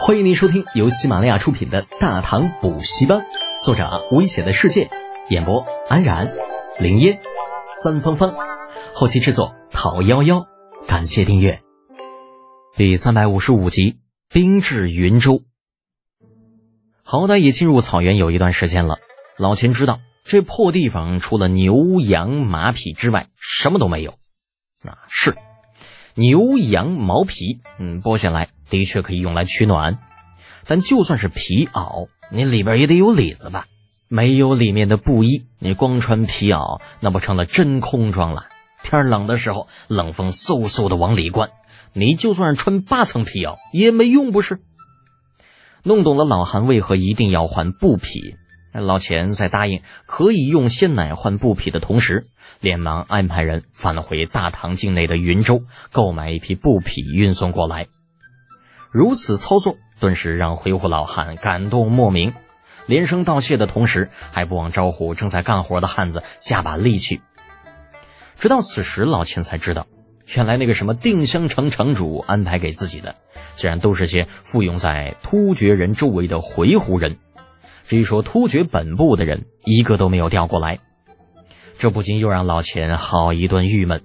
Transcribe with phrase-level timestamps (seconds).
[0.00, 3.18] 欢迎您收听由喜马拉雅出品的《大唐补习班》，
[3.64, 4.88] 作者危险的世界，
[5.28, 6.32] 演播安然、
[6.78, 7.20] 林烟、
[7.82, 8.32] 三芳芳，
[8.94, 10.46] 后期制作陶幺幺。
[10.86, 11.60] 感谢订阅。
[12.76, 13.98] 第三百五十五集，
[14.28, 15.42] 兵至云州。
[17.02, 18.98] 好歹也进入草原有一段时间了，
[19.36, 24.14] 老秦知道这破地方除了牛羊马匹之外，什么都没有。
[24.80, 25.34] 那是。
[26.18, 29.98] 牛羊毛皮，嗯，剥下来的确可以用来取暖，
[30.66, 33.66] 但就算是皮袄，你里边也得有里子吧？
[34.08, 38.46] 没有里面的布衣，你光穿皮袄，那不成了真空装了？
[38.82, 41.50] 天冷的时候，冷风嗖嗖的往里灌，
[41.92, 44.58] 你就算是穿八层皮袄也没用，不是？
[45.84, 48.34] 弄懂了老韩为何一定要换布匹。
[48.72, 52.26] 老钱在答应可以用鲜奶换布匹的同时，
[52.60, 57.86] 连忙安排人返回大唐境内的云州，购买一批布匹运送过来。
[58.90, 62.34] 如此操作，顿时让回鹘老汉感动莫名，
[62.86, 67.20] 连声道谢的同时，还不忘招呼正在干活的汉子加把力气。
[68.38, 69.86] 直到此时，老钱才知道，
[70.36, 73.16] 原来那个什么定襄城城主安排给自己的，
[73.56, 77.18] 竟然都是些附庸在突厥人周围的回鹘人。
[77.88, 80.78] 至于说突厥本部的人，一个都没有调过来，
[81.78, 84.04] 这不禁又让老钱好一顿郁闷。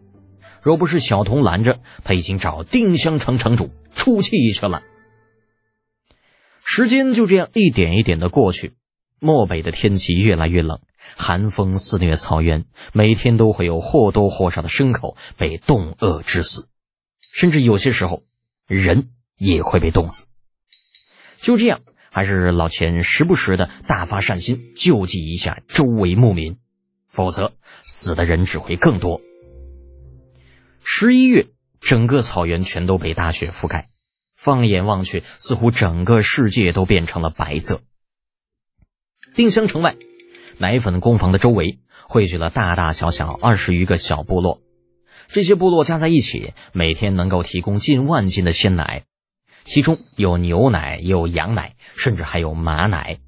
[0.62, 4.84] 若不是小童拦着，他已经找定襄城城主出气去了。
[6.64, 8.72] 时间就这样一点一点的过去，
[9.20, 10.80] 漠北的天气越来越冷，
[11.18, 16.70] 寒风肆虐草原，每天都会有或多或少的牲口被冻饿致死，
[17.34, 18.24] 甚至有些时候，
[18.66, 20.24] 人也会被冻死。
[21.42, 21.82] 就这样。
[22.14, 26.58] 还是老钱时不时的大发善心救济一下周围牧民，
[27.10, 29.20] 否则死的人只会更多。
[30.84, 31.48] 十一月，
[31.82, 33.90] 整个草原全都被大雪覆盖，
[34.36, 37.82] 放眼望去，似乎整个世界都变成了白色。
[39.34, 39.96] 定襄城外，
[40.60, 44.62] 奶粉工坊的周围汇聚了大大小小二十余个小部落，
[45.30, 49.06] 这些部落加在一起，每天能够提供近万斤的鲜奶。
[49.64, 53.20] 其中有牛奶，有羊奶，甚至还有马奶。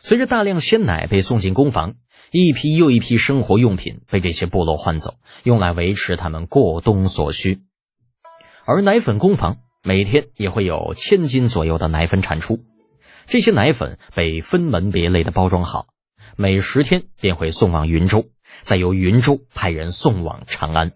[0.00, 1.94] 随着大量鲜奶被送进工坊，
[2.30, 5.14] 一批又一批生活用品被这些部落换走，
[5.44, 7.62] 用来维持他们过冬所需。
[8.64, 12.64] 而奶粉工坊每天也会有千斤左右的奶粉产出，
[13.26, 15.86] 这些奶粉被分门别类的包装好，
[16.36, 18.26] 每十天便会送往云州，
[18.60, 20.92] 再由云州派人送往长安。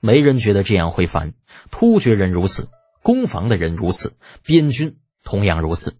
[0.00, 1.34] 没人觉得这样会烦，
[1.70, 2.68] 突厥人如此。
[3.08, 5.96] 攻防的人如此，边军同样如此。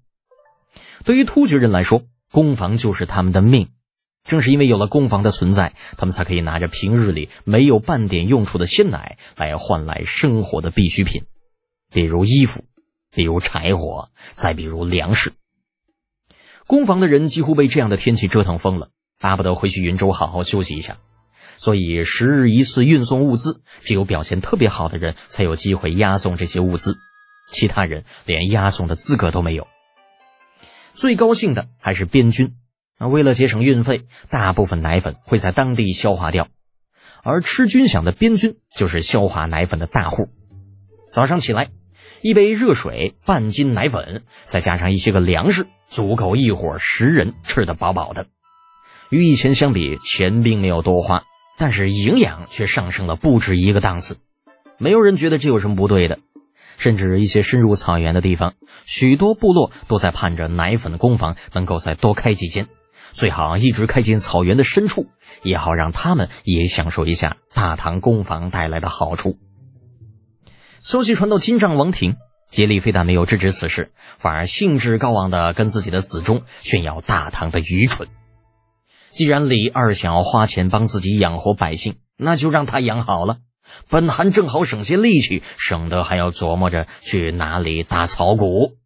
[1.04, 3.70] 对于突厥人来说，攻防就是他们的命。
[4.24, 11.24] 正是因为有了攻防的存在，他们才可以拿着平日里没有半点用处的鲜奶来换来生活的必需品，
[11.90, 12.66] 比如衣服，
[13.10, 15.32] 比如柴火，再比如粮食。
[16.66, 20.98] 攻防的人几乎被这样的天气折腾疯了，巴不得回去云州好好休息一下。
[21.58, 26.96] 所以，十日一次运送物资，只有表现特别好的人才有机会押送这些物资，
[27.52, 29.66] 其他人连押送的资格都没有。
[30.94, 32.54] 最高兴的还是边军，
[32.98, 36.48] 那，为了节省运费，大部分奶粉会在当地消化掉，
[37.24, 40.28] 而吃军饷的边军就是消化奶粉的大户。
[41.12, 41.70] 早上起来，
[42.22, 48.26] 一杯热水，半斤奶粉，再加上一些个粮食，足够一伙十人吃得饱饱的。
[49.10, 51.24] 与以前相比，钱并没有多花。
[51.58, 54.16] 但是营养却上升了不止一个档次，
[54.78, 56.20] 没有人觉得这有什么不对的，
[56.76, 58.54] 甚至一些深入草原的地方，
[58.86, 62.68] 许多部落都在盼着奶粉工坊能够再多开几间，
[63.12, 65.06] 最好一直开进草原的深处，
[65.42, 69.36] 也好让他们也享受一下大唐工坊带来的好处。
[70.78, 72.14] 消息传到金帐王庭，
[72.52, 78.08] 竭力非但没有制止此事，反而兴致高昂地跟自己的死忠炫耀大唐的愚蠢。
[79.18, 83.38] 既然李二想要花钱帮自己养活百姓，那就让他养好了。
[83.88, 88.76] 本汗正好省些力气，省得还要琢磨着去哪里打草谷。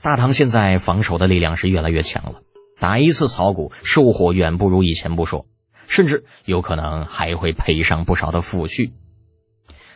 [0.00, 2.40] 大唐现在防守的力量是越来越强了，
[2.80, 5.44] 打一次草谷收获远不如以前不说，
[5.86, 8.92] 甚至有可能还会赔上不少的抚恤。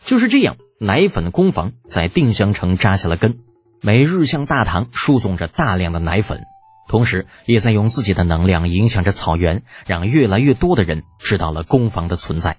[0.04, 3.38] 就是这样，奶粉工坊在定襄城扎下了根，
[3.81, 6.43] 每日向大唐输送着大量的奶粉。
[6.88, 12.58] 同时，也在用自己的能量影响着草原，让越来越多的人知道了攻防的存在。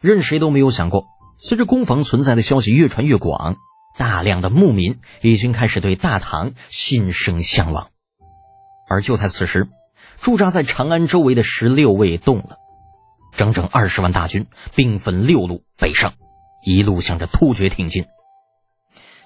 [0.00, 1.04] 任谁都没有想过，
[1.38, 3.56] 随着攻防存在的消息越传越广，
[3.96, 7.90] 大量的牧民已经开始对大唐心生向往。
[8.88, 9.68] 而就在此时，
[10.20, 12.56] 驻扎在长安周围的十六卫动了，
[13.36, 16.14] 整整二十万大军，兵分六路北上，
[16.64, 18.04] 一路向着突厥挺进。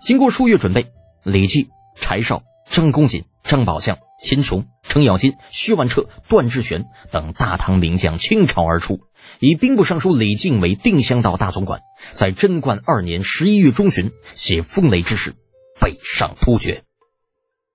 [0.02, 2.42] 经过数月准备，李绩、柴绍、
[2.76, 9.00] 张公瑾、张宝相、秦琼、程咬金、薛万彻、段志玄等大唐名将倾巢而出，
[9.40, 11.80] 以兵部尚书李靖为定襄道大总管，
[12.12, 15.36] 在贞观二年十一月中旬写风雷之势，
[15.80, 16.84] 北上突厥。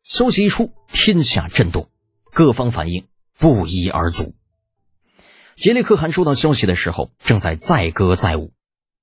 [0.03, 1.89] 消息一出，天下震动，
[2.31, 3.07] 各方反应
[3.39, 4.36] 不一而足。
[5.56, 8.53] 杰里可汗收到消息的时候，正在载歌载舞，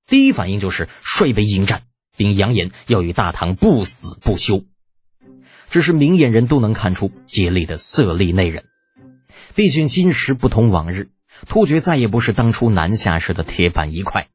[0.07, 1.83] 第一反应就是率兵迎战，
[2.15, 4.63] 并扬言要与大唐不死不休。
[5.69, 8.63] 只是明眼人都能看出杰里的色厉内荏，
[9.55, 11.09] 毕竟今时不同往日，
[11.47, 14.27] 突厥再也不是当初南下时的铁板一块。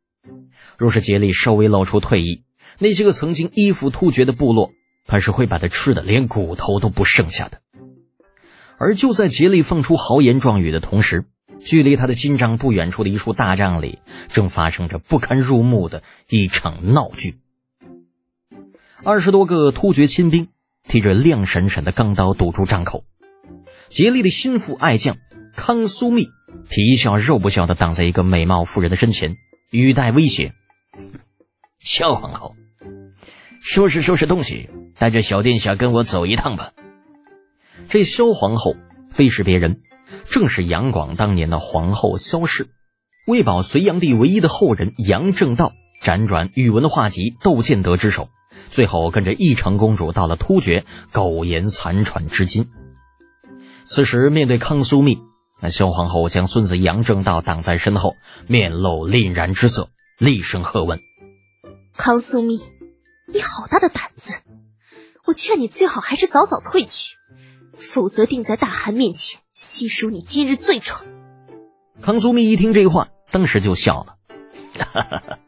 [0.79, 2.43] 若是杰里稍微露出退意，
[2.79, 4.71] 那些个曾经依附突厥的部落，
[5.07, 7.61] 怕是会把他吃的连骨头都不剩下的。
[8.79, 11.25] 而就在杰里放出豪言壮语的同时，
[11.65, 13.99] 距离他的金帐不远处的一处大帐里，
[14.29, 17.37] 正发生着不堪入目的一场闹剧。
[19.05, 20.49] 二十多个突厥亲兵
[20.89, 23.05] 提着亮闪闪的钢刀堵住帐口，
[23.89, 25.17] 杰利的心腹爱将
[25.55, 26.29] 康苏密
[26.69, 29.37] 皮笑肉不笑的挡在一个美貌妇人的身前，
[29.71, 30.55] 语带威胁
[31.81, 32.55] ：“萧皇后，
[33.61, 36.73] 收拾收拾东西，带着小殿下跟我走一趟吧。”
[37.89, 38.77] 这萧皇后
[39.11, 39.81] 非是别人。
[40.31, 42.69] 正是杨广当年的皇后萧氏，
[43.27, 45.73] 为保隋炀帝唯一的后人杨正道，
[46.03, 48.29] 辗转宇文化及窦建德之手，
[48.71, 52.69] 最后跟着义成公主到了突厥，苟延残喘至今。
[53.85, 55.19] 此时面对康苏密，
[55.61, 58.17] 那萧皇后将孙子杨正道挡在身后，
[58.47, 61.01] 面露凛然之色，厉声喝问
[61.97, 62.61] ：“康苏密，
[63.33, 64.35] 你好大的胆子！
[65.27, 67.17] 我劝你最好还是早早退去，
[67.79, 71.05] 否则定在大汗面前。”悉数你今日罪状。
[72.03, 74.17] 康苏密一听这话，当时就笑了，
[74.77, 75.39] 哈哈哈！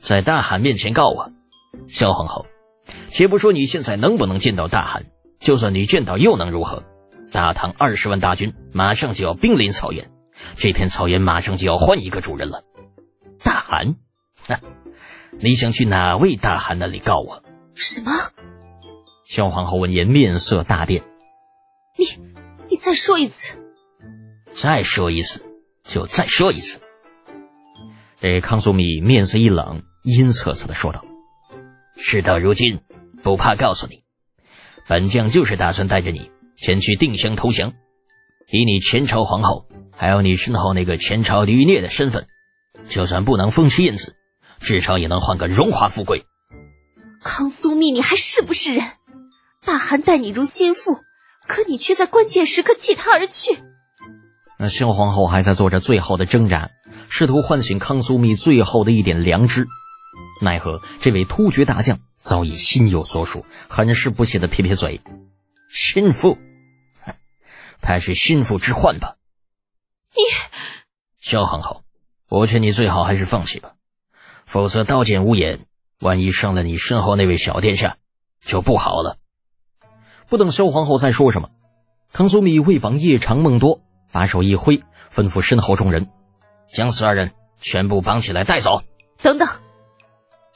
[0.00, 1.30] 在大汗面前告我，
[1.88, 2.46] 萧皇后，
[3.10, 5.06] 且不说你现在能不能见到大汗，
[5.38, 6.82] 就算你见到又能如何？
[7.32, 10.10] 大唐二十万大军马上就要兵临草原，
[10.56, 12.62] 这片草原马上就要换一个主人了。
[13.42, 13.96] 大汗，
[14.46, 14.60] 哈，
[15.38, 17.42] 你想去哪位大汗那里告我？
[17.74, 18.12] 什么？
[19.24, 21.02] 萧皇后闻言面色大变，
[21.98, 22.36] 你。
[22.68, 23.54] 你再说一次，
[24.52, 25.40] 再说一次，
[25.84, 26.80] 就再说一次。
[28.20, 31.04] 这康苏米面色一冷，阴恻恻的说道
[31.96, 32.80] ：“事到如今，
[33.22, 34.02] 不怕告诉你，
[34.88, 37.72] 本将就是打算带着你前去定襄投降。
[38.50, 42.26] 以你前朝皇后，还有你身后那个前朝余孽的身份，
[42.88, 44.14] 就算不能封妻燕子，
[44.60, 46.24] 至少也能换个荣华富贵。”
[47.24, 48.84] 康苏密，你还是不是人？
[49.64, 50.98] 大汗待你如心腹。
[51.48, 53.56] 可你却在关键时刻弃他而去。
[54.58, 56.70] 那萧皇后还在做着最后的挣扎，
[57.08, 59.68] 试图唤醒康苏密最后的一点良知。
[60.40, 65.00] 奈何这位突厥大将早已心有所属，很是不屑的撇撇嘴
[65.72, 66.38] ：“心腹，
[67.80, 69.16] 怕是心腹之患吧？”
[70.14, 70.22] 你，
[71.20, 71.84] 萧皇后，
[72.28, 73.74] 我劝你最好还是放弃吧，
[74.44, 75.66] 否则刀剑无眼，
[76.00, 77.96] 万一伤了你身后那位小殿下，
[78.40, 79.18] 就不好了。
[80.28, 81.50] 不等萧皇后再说什么，
[82.12, 84.82] 康苏米为防夜长梦多，把手一挥，
[85.12, 86.10] 吩咐身后众人
[86.72, 88.82] 将此二人全部绑起来带走。
[89.22, 89.48] 等等，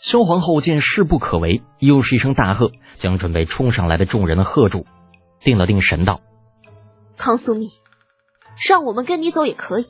[0.01, 4.87] 萧皇后见势不可为，又是一声大喝，将准备冲上来的众人喝住，
[5.41, 6.21] 定了定神道
[7.17, 7.69] ：“康苏密，
[8.67, 9.87] 让我们跟你走也可以，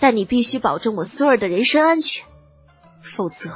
[0.00, 2.26] 但你必须保证我孙儿的人身安全，
[3.00, 3.50] 否则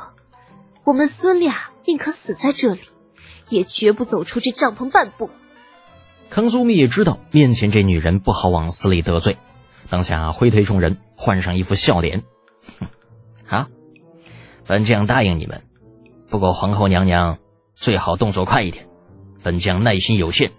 [0.84, 2.80] 我们孙俩宁可死在这里。”
[3.48, 5.28] 也绝不走出这帐篷半步。
[6.30, 9.36] 康苏密也知道面前这女人不好往死里得罪，
[9.90, 12.22] 当下挥退众人，换上一副笑脸
[12.80, 12.86] ：“哼，
[13.44, 13.66] 好，
[14.66, 15.62] 本将答应你们。
[16.28, 17.38] 不过皇后娘娘
[17.74, 18.88] 最好动作快一点，
[19.42, 20.52] 本将耐心有限。”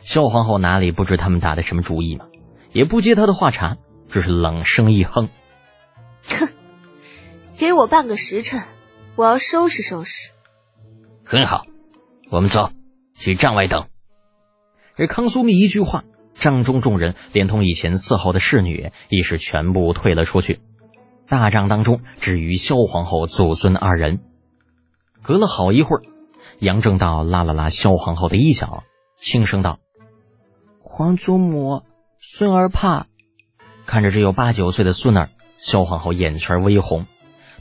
[0.00, 2.26] 萧皇后哪里不知他们打的什么主意嘛，
[2.72, 3.76] 也不接他的话茬，
[4.08, 5.28] 只是冷声一哼
[6.26, 6.48] ：“哼，
[7.56, 8.62] 给我半个时辰，
[9.16, 10.30] 我要收拾收拾。”
[11.24, 11.66] 很好。
[12.30, 12.70] 我们走，
[13.18, 13.88] 去帐外等。
[14.96, 20.60] 这康苏密一句话，帐中众人连同以前伺候的侍女，亦是全部退了出去。
[21.30, 24.18] 大帐当中只余萧皇后祖孙二人。
[25.22, 26.02] 隔了好一会儿，
[26.58, 28.82] 杨正道拉了拉萧皇后的衣角，
[29.16, 29.78] 轻声道
[30.82, 31.84] ：“皇祖母，
[32.18, 33.06] 孙儿怕。”
[33.86, 37.06] 看着只有八九岁的孙儿，萧皇后眼圈微红，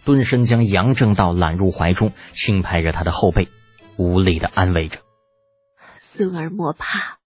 [0.03, 3.49] 蹲身将杨正道揽入怀中，轻拍着他的后背。
[3.97, 4.97] 无力的安慰着，
[5.93, 7.19] 孙儿莫怕，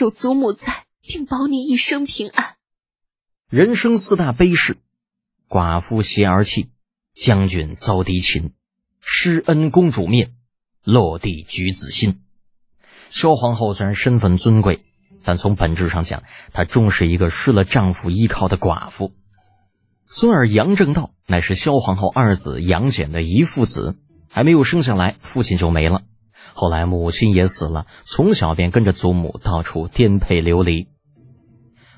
[0.00, 2.54] 有祖母在，定保你一生平安。
[3.50, 4.78] 人生四大悲事：
[5.54, 6.70] 寡妇携儿弃，
[7.14, 8.54] 将军遭敌擒，
[9.00, 10.32] 施恩公主灭，
[10.82, 12.22] 落地举子心。
[13.08, 14.84] 萧皇后虽然身份尊贵，
[15.22, 19.12] 但从本质上讲，她终是一个失了丈夫依靠的寡妇。
[20.06, 23.94] 孙儿杨正道乃是萧皇后二子杨戬的遗腹子，
[24.28, 26.02] 还没有生下来，父亲就没了。
[26.52, 30.88] 后来母亲也死了，从小便跟着祖母到处颠沛流离。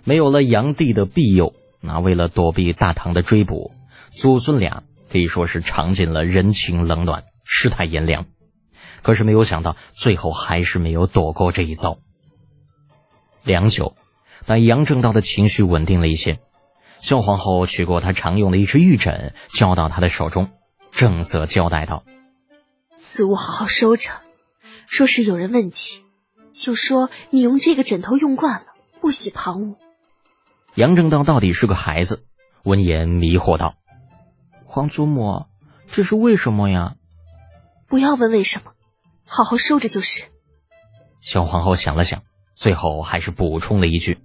[0.05, 1.55] 没有了杨帝的庇佑，
[1.87, 3.73] 那为了躲避大唐的追捕，
[4.11, 8.27] 祖孙俩可以说是尝尽了人情冷暖，世态炎凉。
[9.03, 11.99] 可是没有想到，最后还是没有躲过这一遭。
[13.45, 13.95] 良久，
[14.47, 16.41] 当杨正道的情绪稳定了一些，
[17.01, 20.51] 萧皇后取过他常用的一只玉枕，交到他的手中，
[20.91, 22.05] 正色交代道
[22.97, 24.11] ：“此物好好收着，
[24.89, 26.03] 若是有人问起，
[26.53, 28.67] 就说你用这个枕头用惯了，
[29.01, 29.77] 不喜旁物。”
[30.77, 32.27] 杨正道到底是个孩子，
[32.63, 33.77] 闻言迷惑道
[34.67, 35.47] ：“皇祖母，
[35.87, 36.97] 这是为什么呀？”
[37.89, 38.73] 不要问为什么。
[39.25, 40.25] 好好收着就是。
[41.23, 42.23] 小皇后想了想，
[42.55, 44.19] 最后还是补充了一句：“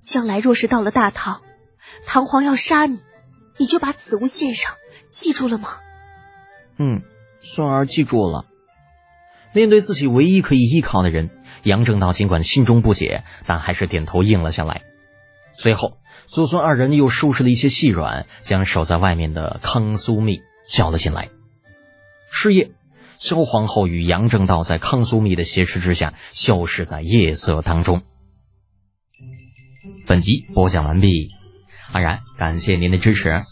[0.00, 1.42] 将来若是到了大唐，
[2.06, 3.00] 唐皇要杀你，
[3.58, 4.72] 你就把此物献上，
[5.10, 5.80] 记住了吗
[6.78, 7.02] ？”“嗯，
[7.42, 8.46] 孙儿记住了。”
[9.52, 11.28] 面对自己唯一可以依靠的人，
[11.64, 14.82] 杨正道尽管心中不解，但还是点头应了下来。
[15.58, 21.30] 随后，祖孙二人又收拾了一些细软，将守在外面的康苏密叫了进来。
[22.30, 22.72] 是夜。
[23.18, 28.02] 萧皇后与杨正道在康苏密的挟持之下，消失在夜色当中。
[30.06, 31.30] 本集播讲完毕，
[31.92, 33.42] 安然感谢您的支持。